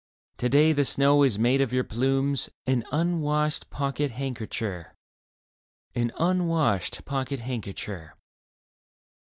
[0.37, 4.95] To day the snow has made of your plumes An unwashed pocket handkercher,
[5.93, 8.13] An unwashed pocket handkercher..